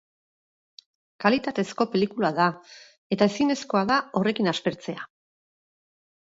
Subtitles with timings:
[1.25, 2.47] Kalitatezko pelikula da,
[3.17, 5.07] eta ezinezkoa da horrekin aspertzea.